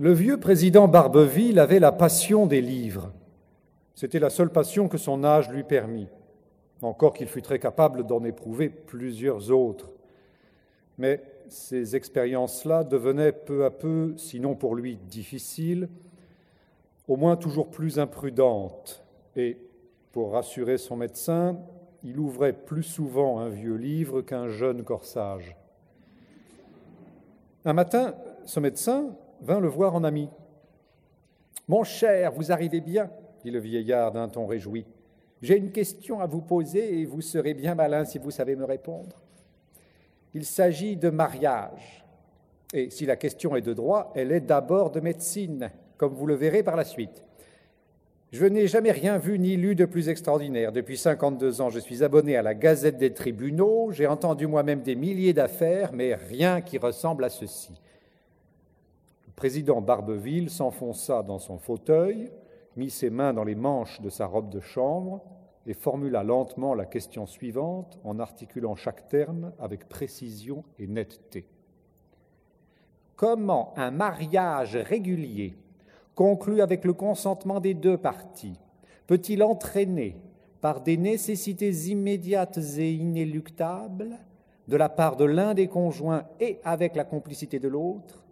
[0.00, 3.10] Le vieux président Barbeville avait la passion des livres.
[3.96, 6.06] C'était la seule passion que son âge lui permit,
[6.82, 9.90] encore qu'il fût très capable d'en éprouver plusieurs autres.
[10.98, 15.88] Mais ces expériences-là devenaient peu à peu, sinon pour lui difficiles,
[17.08, 19.02] au moins toujours plus imprudentes.
[19.34, 19.58] Et
[20.12, 21.58] pour rassurer son médecin,
[22.04, 25.56] il ouvrait plus souvent un vieux livre qu'un jeune corsage.
[27.64, 29.10] Un matin, ce médecin
[29.42, 30.28] vint le voir en ami.
[31.68, 33.10] Mon cher, vous arrivez bien,
[33.44, 34.86] dit le vieillard d'un ton réjoui.
[35.42, 38.64] J'ai une question à vous poser et vous serez bien malin si vous savez me
[38.64, 39.22] répondre.
[40.34, 42.04] Il s'agit de mariage.
[42.74, 46.34] Et si la question est de droit, elle est d'abord de médecine, comme vous le
[46.34, 47.24] verrez par la suite.
[48.30, 50.70] Je n'ai jamais rien vu ni lu de plus extraordinaire.
[50.70, 54.96] Depuis 52 ans, je suis abonné à la Gazette des tribunaux, j'ai entendu moi-même des
[54.96, 57.72] milliers d'affaires, mais rien qui ressemble à ceci.
[59.38, 62.32] Président Barbeville s'enfonça dans son fauteuil,
[62.74, 65.22] mit ses mains dans les manches de sa robe de chambre
[65.64, 71.46] et formula lentement la question suivante en articulant chaque terme avec précision et netteté.
[73.14, 75.56] Comment un mariage régulier
[76.16, 78.58] conclu avec le consentement des deux parties,
[79.06, 80.16] peut-il entraîner,
[80.60, 84.18] par des nécessités immédiates et inéluctables,
[84.66, 88.24] de la part de l'un des conjoints et avec la complicité de l'autre,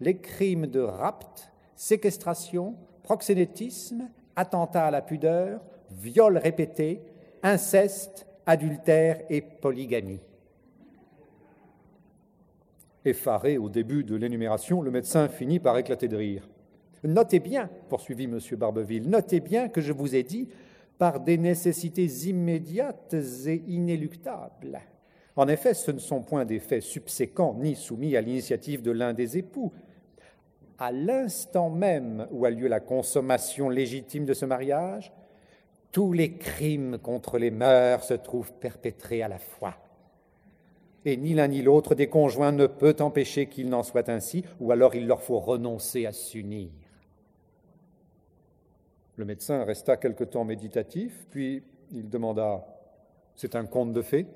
[0.00, 7.00] les crimes de rapt, séquestration, proxénétisme, attentat à la pudeur, viol répété,
[7.42, 10.20] inceste, adultère et polygamie.
[13.04, 16.48] Effaré au début de l'énumération, le médecin finit par éclater de rire.
[17.04, 18.40] Notez bien, poursuivit M.
[18.56, 20.48] Barbeville, notez bien que je vous ai dit
[20.98, 23.14] par des nécessités immédiates
[23.46, 24.80] et inéluctables.
[25.36, 29.12] En effet, ce ne sont point des faits subséquents ni soumis à l'initiative de l'un
[29.12, 29.72] des époux.
[30.78, 35.12] À l'instant même où a lieu la consommation légitime de ce mariage,
[35.90, 39.74] tous les crimes contre les mœurs se trouvent perpétrés à la fois.
[41.06, 44.72] Et ni l'un ni l'autre des conjoints ne peut empêcher qu'il n'en soit ainsi, ou
[44.72, 46.70] alors il leur faut renoncer à s'unir.
[49.16, 52.66] Le médecin resta quelque temps méditatif, puis il demanda
[53.34, 54.26] C'est un conte de fées?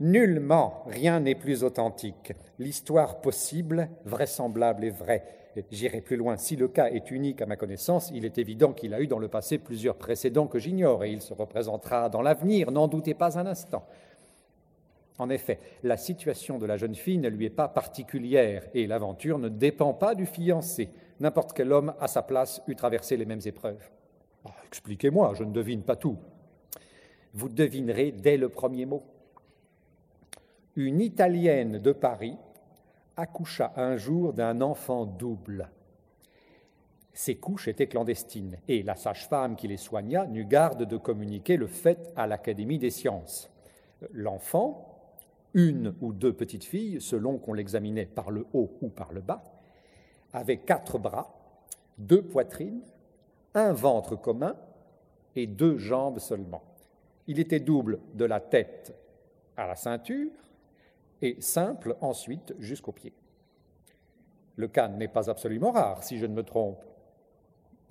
[0.00, 2.32] Nullement, rien n'est plus authentique.
[2.58, 5.24] L'histoire possible, vraisemblable et vraie.
[5.72, 6.36] J'irai plus loin.
[6.36, 9.18] Si le cas est unique à ma connaissance, il est évident qu'il a eu dans
[9.18, 13.38] le passé plusieurs précédents que j'ignore, et il se représentera dans l'avenir, n'en doutez pas
[13.38, 13.84] un instant.
[15.18, 19.38] En effet, la situation de la jeune fille ne lui est pas particulière, et l'aventure
[19.38, 23.40] ne dépend pas du fiancé n'importe quel homme à sa place eût traversé les mêmes
[23.44, 23.90] épreuves.
[24.44, 26.16] Ah, expliquez-moi, je ne devine pas tout.
[27.34, 29.02] Vous devinerez dès le premier mot.
[30.78, 32.36] Une Italienne de Paris
[33.16, 35.68] accoucha un jour d'un enfant double.
[37.12, 41.66] Ces couches étaient clandestines et la sage-femme qui les soigna n'eut garde de communiquer le
[41.66, 43.50] fait à l'Académie des sciences.
[44.12, 45.00] L'enfant,
[45.52, 49.42] une ou deux petites filles, selon qu'on l'examinait par le haut ou par le bas,
[50.32, 51.36] avait quatre bras,
[51.98, 52.82] deux poitrines,
[53.54, 54.54] un ventre commun
[55.34, 56.62] et deux jambes seulement.
[57.26, 58.94] Il était double de la tête
[59.56, 60.30] à la ceinture
[61.22, 63.14] et simple ensuite jusqu'aux pieds.
[64.56, 66.84] Le cas n'est pas absolument rare, si je ne me trompe.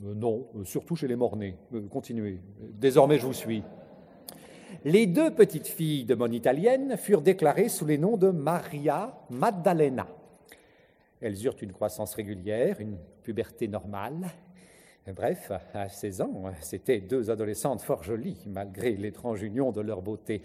[0.04, 1.58] Euh, non, euh, surtout chez les mornés.
[1.74, 2.40] Euh, continuez.
[2.60, 3.64] Désormais, je vous suis.
[4.84, 10.08] Les deux petites filles de mon italienne furent déclarées sous les noms de Maria Maddalena.
[11.22, 14.28] Elles eurent une croissance régulière, une puberté normale.
[15.16, 20.42] Bref, à 16 ans, c'étaient deux adolescentes fort jolies, malgré l'étrange union de leur beauté.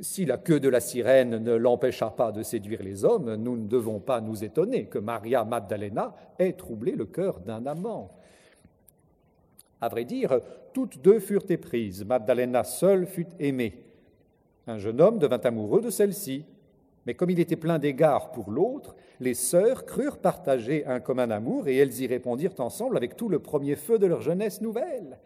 [0.00, 3.66] Si la queue de la sirène ne l'empêcha pas de séduire les hommes, nous ne
[3.66, 8.12] devons pas nous étonner que Maria Maddalena ait troublé le cœur d'un amant.
[9.80, 10.38] À vrai dire,
[10.72, 12.04] toutes deux furent éprises.
[12.04, 13.82] Maddalena seule fut aimée.
[14.68, 16.44] Un jeune homme devint amoureux de celle-ci,
[17.06, 21.68] mais comme il était plein d'égards pour l'autre, les sœurs crurent partager un commun amour
[21.68, 25.18] et elles y répondirent ensemble avec tout le premier feu de leur jeunesse nouvelle.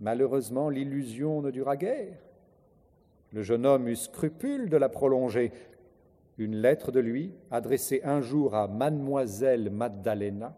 [0.00, 2.16] Malheureusement, l'illusion ne dura guère.
[3.32, 5.52] Le jeune homme eut scrupule de la prolonger.
[6.38, 10.56] Une lettre de lui, adressée un jour à Mademoiselle Maddalena,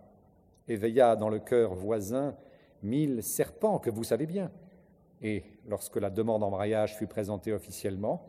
[0.69, 2.36] éveilla dans le cœur voisin
[2.84, 4.52] mille serpents que vous savez bien.
[5.20, 8.24] Et lorsque la demande en mariage fut présentée officiellement,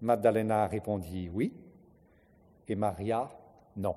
[0.00, 1.52] Maddalena répondit oui,
[2.68, 3.28] et Maria
[3.76, 3.94] non.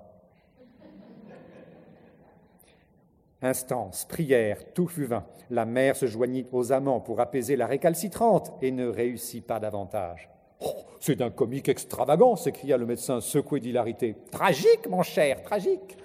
[3.44, 5.26] Instance, prière, tout fut vain.
[5.50, 10.30] La mère se joignit aux amants pour apaiser la récalcitrante et ne réussit pas davantage.
[10.60, 14.16] Oh, C'est d'un comique extravagant, s'écria le médecin secoué d'hilarité.
[14.32, 15.98] Tragique, mon cher, tragique.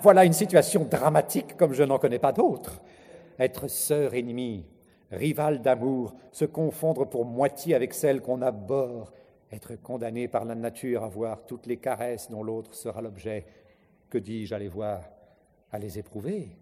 [0.00, 2.80] Voilà une situation dramatique comme je n'en connais pas d'autre.
[3.40, 4.64] Être sœur ennemie,
[5.10, 9.12] rivale d'amour, se confondre pour moitié avec celle qu'on abhorre,
[9.52, 13.46] être condamné par la nature à voir toutes les caresses dont l'autre sera l'objet,
[14.10, 15.02] que dis-je à les voir,
[15.70, 16.56] à les éprouver,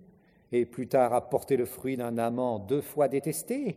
[0.53, 3.77] et plus tard à porter le fruit d'un amant deux fois détesté,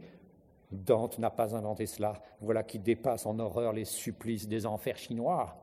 [0.72, 2.22] Dante n'a pas inventé cela.
[2.42, 5.56] Voilà qui dépasse en horreur les supplices des enfers chinois.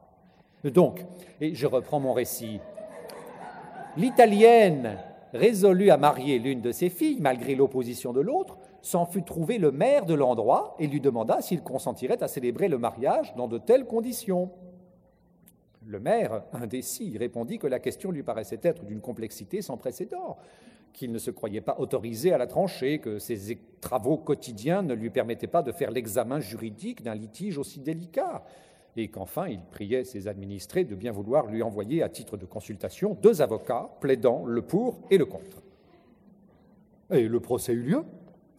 [0.65, 1.05] Donc,
[1.41, 2.61] et je reprends mon récit.
[3.97, 4.99] L'Italienne,
[5.35, 9.73] résolue à marier l'une de ses filles, malgré l'opposition de l'autre, s'en fut trouver le
[9.73, 13.87] maire de l'endroit et lui demanda s'il consentirait à célébrer le mariage dans de telles
[13.87, 14.50] conditions.
[15.87, 20.37] Le maire, indécis, répondit que la question lui paraissait être d'une complexité sans précédent
[20.93, 25.11] qu'il ne se croyait pas autorisé à la trancher, que ses travaux quotidiens ne lui
[25.11, 28.44] permettaient pas de faire l'examen juridique d'un litige aussi délicat,
[28.96, 33.17] et qu'enfin il priait ses administrés de bien vouloir lui envoyer à titre de consultation
[33.23, 35.62] deux avocats plaidant le pour et le contre.
[37.11, 38.05] Et le procès eut lieu?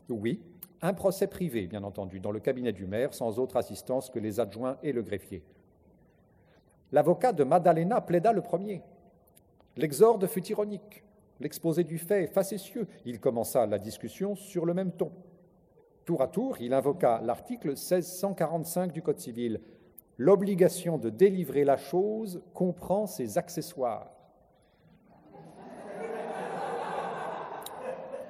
[0.10, 0.42] Oui,
[0.82, 4.40] un procès privé, bien entendu, dans le cabinet du maire, sans autre assistance que les
[4.40, 5.44] adjoints et le greffier.
[6.92, 8.82] L'avocat de Maddalena plaida le premier.
[9.78, 11.04] L'exorde fut ironique.
[11.40, 12.88] L'exposé du fait facétieux.
[13.06, 15.12] Il commença la discussion sur le même ton.
[16.06, 19.62] Tour à tour, il invoqua l'article 1645 du Code civil.
[20.18, 24.12] L'obligation de délivrer la chose comprend ses accessoires.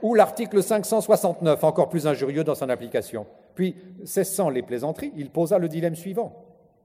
[0.04, 3.26] Ou l'article 569, encore plus injurieux dans son application.
[3.56, 6.44] Puis, cessant les plaisanteries, il posa le dilemme suivant.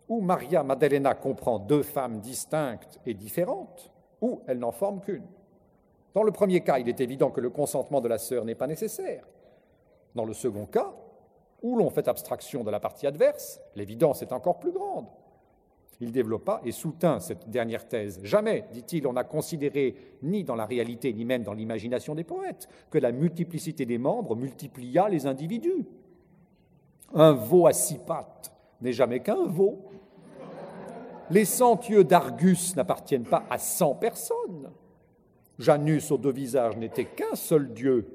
[0.09, 5.27] Ou Maria Maddalena comprend deux femmes distinctes et différentes, ou elle n'en forme qu'une.
[6.15, 8.69] Dans le premier cas, il est évident que le consentement de la sœur n'est pas
[8.69, 9.27] nécessaire.
[10.15, 10.93] Dans le second cas,
[11.61, 15.07] où l'on fait abstraction de la partie adverse, l'évidence est encore plus grande.
[16.01, 18.21] Il développa et soutint cette dernière thèse.
[18.23, 22.69] Jamais, dit-il, on n'a considéré, ni dans la réalité, ni même dans l'imagination des poètes,
[22.91, 25.87] que la multiplicité des membres multiplia les individus.
[27.15, 29.91] Un veau à six pattes n'est jamais qu'un veau.
[31.31, 34.71] Les cent yeux d'Argus n'appartiennent pas à cent personnes.
[35.59, 38.07] Janus aux deux visages n'était qu'un seul Dieu.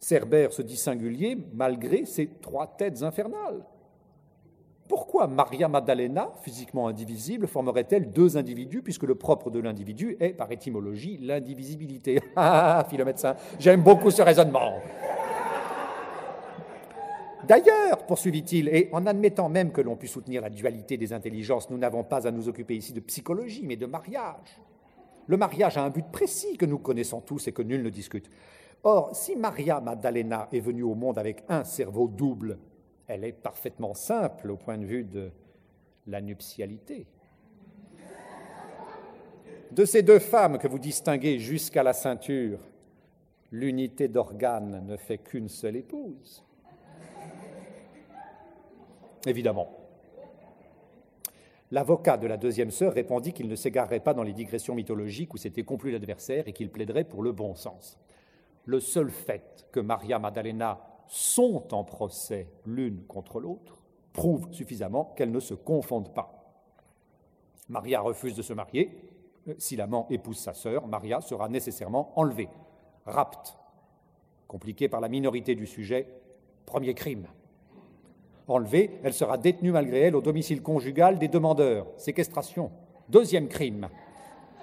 [0.00, 3.64] Cerbère se dit singulier malgré ses trois têtes infernales.
[4.88, 10.50] Pourquoi Maria Maddalena, physiquement indivisible, formerait-elle deux individus puisque le propre de l'individu est, par
[10.50, 12.20] étymologie, l'indivisibilité?
[12.36, 14.74] Ah, fit le médecin, j'aime beaucoup ce raisonnement.
[17.46, 21.78] D'ailleurs, poursuivit-il, et en admettant même que l'on puisse soutenir la dualité des intelligences, nous
[21.78, 24.60] n'avons pas à nous occuper ici de psychologie, mais de mariage.
[25.26, 28.30] Le mariage a un but précis que nous connaissons tous et que nul ne discute.
[28.82, 32.58] Or, si Maria Maddalena est venue au monde avec un cerveau double,
[33.08, 35.30] elle est parfaitement simple au point de vue de
[36.06, 37.06] la nuptialité.
[39.72, 42.60] De ces deux femmes que vous distinguez jusqu'à la ceinture,
[43.50, 46.44] l'unité d'organes ne fait qu'une seule épouse.
[49.26, 49.78] Évidemment,
[51.70, 55.36] L'avocat de la deuxième sœur répondit qu'il ne s'égarerait pas dans les digressions mythologiques où
[55.36, 57.98] s'était complu l'adversaire et qu'il plaiderait pour le bon sens.
[58.64, 63.78] Le seul fait que Maria Maddalena sont en procès l'une contre l'autre
[64.12, 66.38] prouve suffisamment qu'elles ne se confondent pas.
[67.68, 68.90] Maria refuse de se marier.
[69.58, 72.48] Si l'amant épouse sa sœur, Maria sera nécessairement enlevée,
[73.06, 73.56] rapte.
[74.46, 76.08] Compliqué par la minorité du sujet,
[76.66, 77.26] premier crime.
[78.46, 81.86] Enlevée, elle sera détenue malgré elle au domicile conjugal des demandeurs.
[81.96, 82.70] Séquestration.
[83.08, 83.88] Deuxième crime.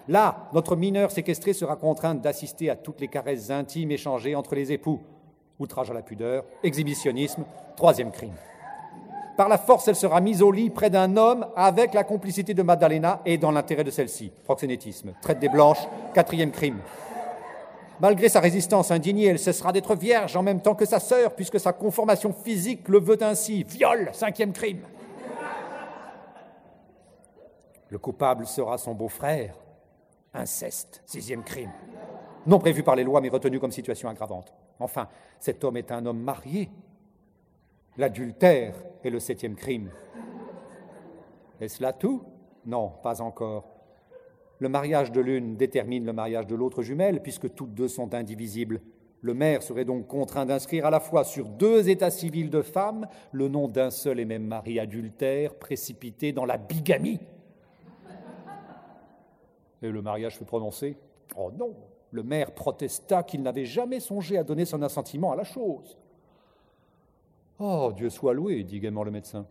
[0.07, 4.71] Là, notre mineure séquestrée sera contrainte d'assister à toutes les caresses intimes échangées entre les
[4.71, 5.01] époux.
[5.59, 7.45] Outrage à la pudeur, exhibitionnisme,
[7.75, 8.35] troisième crime.
[9.37, 12.63] Par la force, elle sera mise au lit près d'un homme avec la complicité de
[12.63, 14.31] Maddalena et dans l'intérêt de celle-ci.
[14.45, 16.79] Proxénétisme, traite des blanches, quatrième crime.
[17.99, 21.59] Malgré sa résistance indignée, elle cessera d'être vierge en même temps que sa sœur, puisque
[21.59, 23.63] sa conformation physique le veut ainsi.
[23.63, 24.81] Viol, cinquième crime.
[27.89, 29.55] Le coupable sera son beau-frère.
[30.33, 31.71] Inceste, sixième crime.
[32.45, 34.53] Non prévu par les lois, mais retenu comme situation aggravante.
[34.79, 35.07] Enfin,
[35.39, 36.69] cet homme est un homme marié.
[37.97, 39.89] L'adultère est le septième crime.
[41.59, 42.23] Est-ce là tout
[42.65, 43.65] Non, pas encore.
[44.59, 48.81] Le mariage de l'une détermine le mariage de l'autre jumelle, puisque toutes deux sont indivisibles.
[49.21, 53.07] Le maire serait donc contraint d'inscrire à la fois sur deux états civils de femmes
[53.31, 57.19] le nom d'un seul et même mari adultère précipité dans la bigamie.
[59.81, 60.97] Et le mariage fut prononcé
[61.35, 61.73] Oh non
[62.11, 65.97] Le maire protesta qu'il n'avait jamais songé à donner son assentiment à la chose.
[67.59, 69.45] Oh, Dieu soit loué, dit gaiement le médecin.